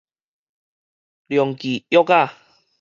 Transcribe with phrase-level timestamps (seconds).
[1.27, 2.29] 量其約仔